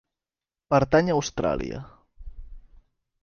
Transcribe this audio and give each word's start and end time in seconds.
Pertany 0.73 1.11
a 1.11 1.17
Austràlia. 1.19 1.83